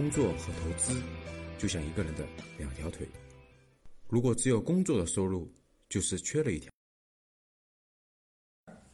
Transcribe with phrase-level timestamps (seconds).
[0.00, 0.98] 工作和投资
[1.58, 2.24] 就像一个人的
[2.56, 3.06] 两条腿，
[4.08, 5.46] 如果只有工作的收入，
[5.90, 6.70] 就是缺了一条。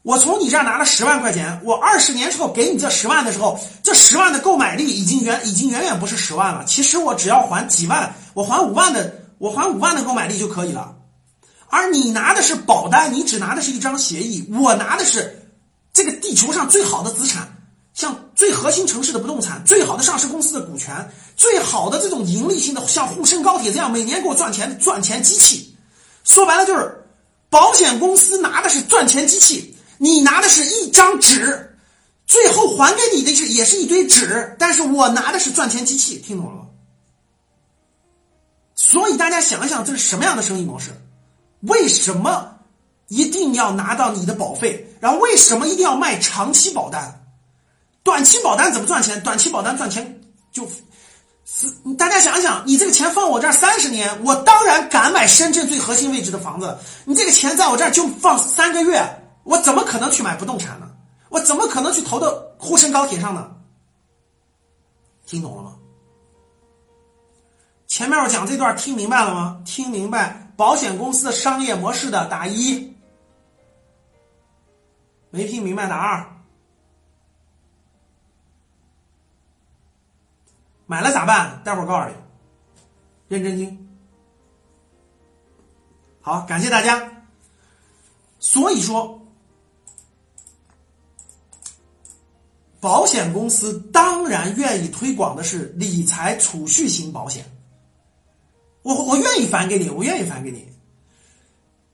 [0.02, 6.64] 我从你这儿拿了十万块钱，我二十年之后给你这十万的时候，这十万的购买力已经远已经远远不是十万了。
[6.64, 10.98] 其实我只要还几万，我还五万的，我还五万的购买力就可以了。
[11.68, 15.52] 而你拿的是保单，你只拿的是一张协议，我拿的是
[15.92, 25.74] 这个地球上最好的资产，像最核心城市的不动产，最好的上市公司的股权，最好的这种盈利性的，像沪深高铁这样每年给我赚钱的赚钱机器。
[26.22, 27.04] 说白了就是
[27.48, 31.78] 保险公司拿的是赚钱机器，你拿的是一张纸，
[32.26, 36.66] 最后还给你的是也是一堆纸，但是我拿的是赚钱机器，听懂了吗？
[38.74, 40.90] 所以大家想一想，这是什么样的生意模式？
[41.62, 42.58] 为什么
[43.08, 44.94] 一定要拿到你的保费？
[45.00, 47.25] 然后为什么一定要卖长期保单？
[48.06, 49.20] 短期保单怎么赚钱？
[49.24, 50.20] 短期保单赚钱
[50.52, 50.64] 就，
[51.98, 56.78] 大家想想，你这个钱放我这儿三十年，我当然敢买深圳最核心位置的房子。
[57.04, 59.04] 你这个钱在我这儿就放三个月，
[59.42, 60.88] 我怎么可能去买不动产呢？
[61.30, 63.50] 我怎么可能去投到沪深高铁上呢？
[65.26, 65.74] 听懂了吗？
[67.88, 69.60] 前面我讲这段听明白了吗？
[69.64, 70.52] 听明白。
[70.56, 72.96] 保险公司商业模式的打一，
[75.28, 76.35] 没听明白打二，
[80.86, 81.60] 买了咋办？
[81.64, 82.14] 待会儿告诉你，
[83.28, 83.88] 认真听。
[86.20, 87.12] 好，感谢大家。
[88.38, 89.20] 所以说，
[92.80, 97.44] 保险公司当然愿意推广的是理财储蓄型保险。
[98.82, 100.68] 我我愿意返给你，我愿意返给你。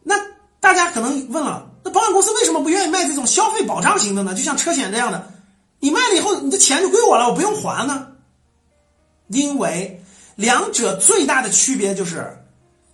[0.02, 0.14] 那
[0.60, 4.34] 大家可能问了，那保险公司为什么不愿意卖这种消费保障型的呢？
[4.34, 5.32] 就像车险这样的，
[5.80, 8.11] 你卖了以后，你的钱就归我了，我不用还呢？
[9.32, 10.02] 因为
[10.36, 12.44] 两者最大的区别就是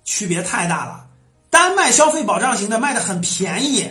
[0.05, 1.07] 区别太大了。
[1.51, 3.89] 单卖消费保障型的卖的很便宜，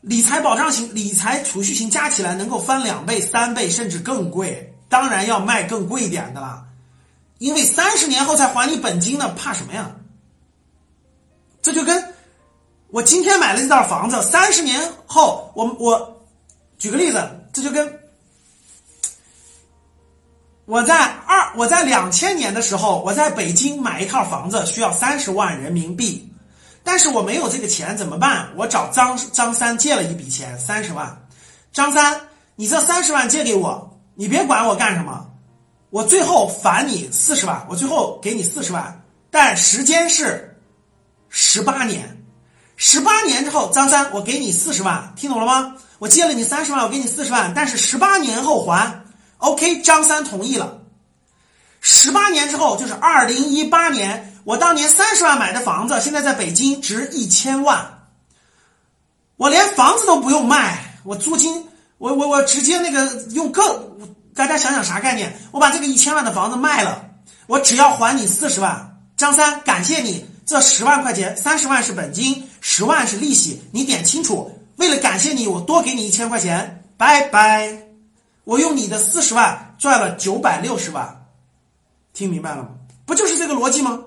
[0.00, 4.74] 理财保障型、理财储蓄型加起来能够翻两倍、三倍，甚至更贵。
[4.88, 6.64] 当然要卖更贵一点的了。
[7.38, 9.94] 因为三十年后才还你本金呢，怕什么呀？
[11.60, 12.14] 这就跟
[12.88, 16.26] 我今天买了这套房子，三十年后我我
[16.78, 18.00] 举个例子，这就跟
[20.64, 21.12] 我在
[21.56, 26.30] 我在两千年的时候，我在北京买一套房子需要三十万人民币，
[26.84, 28.48] 但是我没有这个钱怎么办？
[28.56, 31.26] 我找张张三借了一笔钱三十万，
[31.72, 32.20] 张三，
[32.56, 35.26] 你这三十万借给我，你别管我干什么。
[35.90, 40.60] 我最后返你四十万，我最后给你四十万，但时间是
[41.30, 42.22] 十八年，
[42.76, 45.74] 十八年之后，张三，我给你四十万，听懂了吗？
[45.98, 49.02] 我借了你三十万，我给你四十万，但是十八年后还
[49.38, 50.82] ，OK，张三同意了。
[51.88, 58.08] 十八年之后就是二零一八年，我当年三十万买的房子，现在在北京值一千万，
[59.36, 63.92] 我连房子都不用卖，我租金，我我我直接那个用个。
[64.34, 65.38] 大家想想啥概念？
[65.52, 67.08] 我把这个一千万的房子卖了，
[67.46, 68.98] 我只要还你四十万。
[69.16, 74.60] 张三，感谢你这十万块钱，三十万是本金，十万是利息，你点清楚。
[74.74, 77.84] 为了感谢你，我多给你一千块钱，拜拜。
[78.42, 81.15] 我用你的四十万赚了九百六十万，
[82.16, 82.70] 听明白了吗？
[83.04, 84.02] 不就是这个逻辑吗？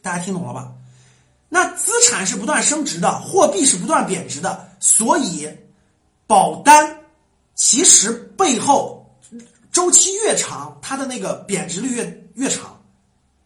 [0.00, 0.72] 大家听懂了吧？
[1.48, 5.50] 那资产是不断升值的，货币是不断贬值的，所以
[6.28, 7.00] 保单。
[7.56, 9.12] 其实背后
[9.72, 12.80] 周期越长，它的那个贬值率越越长，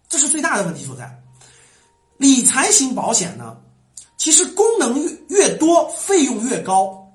[0.07, 1.23] 这是最大的问题所在。
[2.19, 3.57] 理财型保险呢，
[4.19, 7.11] 其实功能越越多，费用越高。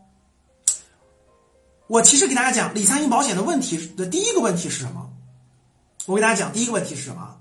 [1.85, 5.10] 我其实给大家讲理财型保险的问题的第一个问题是什么？
[6.05, 7.37] 我给大家讲第一个问题是什么？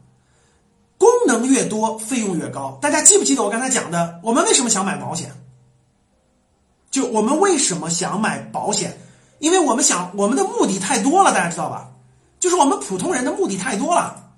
[0.98, 2.78] 功能越多，费用越高。
[2.82, 4.20] 大家记不记得我刚才讲的？
[4.22, 5.32] 我们为什么想买保险？
[6.90, 8.98] 就我们为什么想买保险？
[9.38, 11.88] 因为我们想，我们的目的太多了，大家知道吧？
[12.38, 14.30] 就是我们普通人的目的太多了。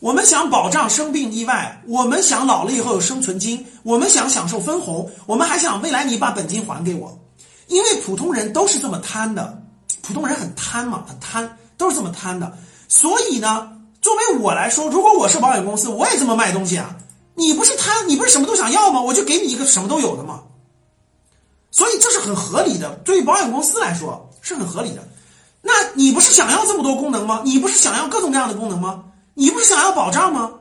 [0.00, 7.18] 我们想保障生病意外，我们想老了以后有生存金，我们想享受分红，我们还想未来你把本金还给我。
[7.68, 9.62] 因为普通人都是这么贪的，
[10.02, 12.58] 普通人很贪嘛，很贪，都是这么贪的。
[12.88, 16.96] 所以呢，作为我来说，如果我是保险公司，我也这么卖东西啊。
[17.34, 19.02] 你不是贪，你不是什么都想要吗？
[19.02, 20.42] 我就给你一个什么都有的嘛。
[21.70, 25.06] 所以这是很合理的，对于保险公司来说是很合理的。
[25.60, 27.42] 那你不是想要这么多功能吗？
[27.44, 29.04] 你不是想要各种各样的功能吗？
[29.34, 30.52] 你不是想要保障吗？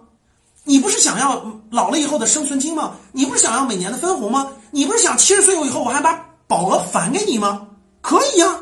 [0.63, 2.97] 你不是想要老了以后的生存金吗？
[3.11, 4.51] 你不是想要每年的分红吗？
[4.71, 7.67] 你不是想七十岁以后我还把保额返给你吗？
[8.01, 8.61] 可以呀。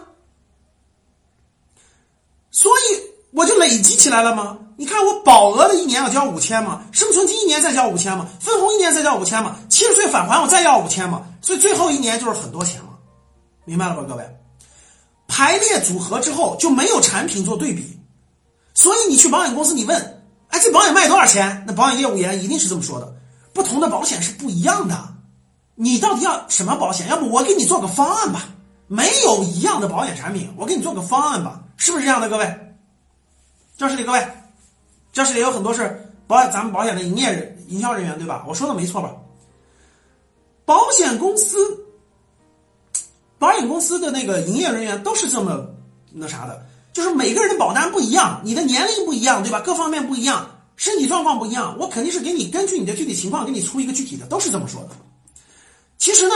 [2.51, 3.02] 所以
[3.73, 4.59] 累积起来了吗？
[4.77, 12.89] 你看我保额的一年要交五千嘛，生存金一年再交五千嘛，分红一年再交五千嘛，七十岁返还我再要五千嘛，所以最后一年就是很多钱了，
[13.65, 14.23] 明白了吧，各位？
[15.27, 17.99] 排列组合之后就没有产品做对比，
[18.75, 21.63] 所以你去保险公司，你问，哎，这保险卖多少钱？
[21.65, 23.15] 那保险业务员一定是这么说的。
[23.53, 25.15] 不同的保险是不一样的，
[25.73, 27.07] 你到底要什么保险？
[27.07, 28.49] 要不我给你做个方案吧。
[28.87, 32.72] 没有一样的保险产品，我给你做个方案吧，是不是这样的，各位？
[33.75, 34.27] 教室里各位，
[35.11, 38.45] 教室里有很多是保，咱们保险的营业人、营销人员，对吧？
[38.47, 39.15] 我说的没错吧？
[40.63, 41.57] 保险公司，
[43.39, 45.67] 保险公司的那个营业人员都是这么
[46.11, 49.59] 那啥的，就是每个人的保单不一样，你的年龄不一样，对吧？
[49.61, 54.89] 各方面不一样，身体状况不一样，我肯定是给你根据你的具体情况给你出一个具体的，都是这么说的。
[55.97, 56.35] 其实呢。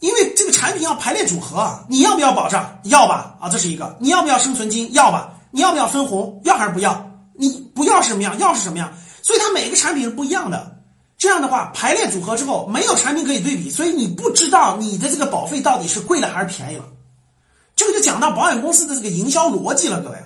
[0.00, 2.80] 因为这个产品要排列组合，你要不要保障？
[2.84, 3.94] 要吧，啊，这是一个。
[4.00, 4.90] 你要不要生存金？
[4.94, 5.38] 要吧。
[5.50, 6.40] 你要不要分红？
[6.44, 7.10] 要还是不要？
[7.34, 8.38] 你不要是什么样？
[8.38, 8.92] 要是什么样？
[9.22, 10.76] 所以它每个产品是不一样的。
[11.18, 16.84] 这样的话，排列组合之后，没有产品可以对比，所以你不知道你的这个保费到底是贵了还是便宜了。
[17.76, 20.16] 这个就讲到保险公司的这个营销逻辑了，各位。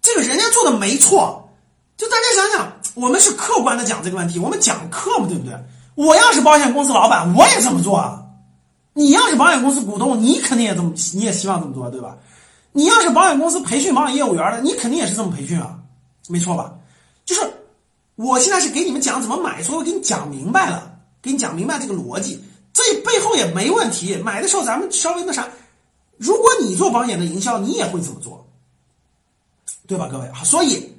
[0.00, 1.50] 这个人家做的没错，
[1.96, 5.54] 就大家想想，我们是客观的讲这个问题，我们讲客嘛，对不对？
[5.94, 8.22] 我要是保险公司老板，我也这么做啊。
[8.92, 12.16] 你要是保险公司股东，你肯定也这么，你也希望这么做，对吧？
[12.74, 15.78] 你要是保险公司培训保险业务员的，你肯定也是这么培训啊，
[16.28, 16.74] 没错吧？
[17.24, 17.40] 就是
[18.16, 24.16] 我现在是给你们讲怎么买，所以我给你讲明白了，给你讲明白这个逻辑，这背后也没问题。
[24.16, 25.48] 买的时候咱们稍微那啥，
[26.18, 28.46] 如果你做保险的营销，你也会这么做，
[29.86, 30.30] 对吧，各位？
[30.44, 30.90] 所以。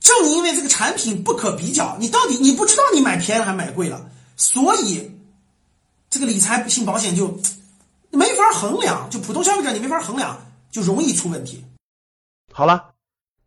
[0.00, 4.06] 正因为这个产品不可比较，你到底你不知道你买便宜了还买贵了，
[4.36, 5.10] 所以
[6.10, 7.40] 这个理财性保险就
[8.16, 10.38] 没法衡量，就普通消费者你没法衡量，
[10.70, 11.64] 就容易出问题。
[12.52, 12.90] 好了，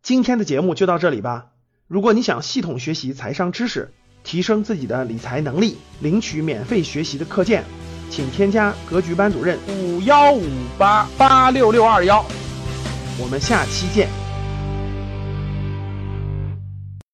[0.03, 1.47] 今天的节目就到这里吧。
[1.87, 3.93] 如果你想系统学习财商知识，
[4.23, 7.63] 提升自己的理财能力，领取免费学习的课件，
[8.09, 10.45] 请添加格局班主任五幺五
[10.77, 12.25] 八八六六二幺，
[13.19, 14.26] 我们下期见。